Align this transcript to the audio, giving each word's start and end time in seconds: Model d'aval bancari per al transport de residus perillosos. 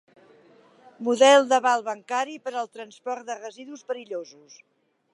Model 1.07 1.45
d'aval 1.51 1.85
bancari 1.91 2.35
per 2.47 2.57
al 2.63 2.73
transport 2.79 3.31
de 3.31 3.39
residus 3.45 3.89
perillosos. 3.93 4.61